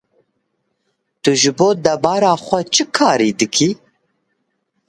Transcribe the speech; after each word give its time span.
Tu 1.21 1.31
ji 1.41 1.51
bo 1.57 1.67
debara 1.83 2.33
xwe 2.45 2.59
çi 2.73 2.83
karî 2.95 3.29
dikî? 3.39 3.69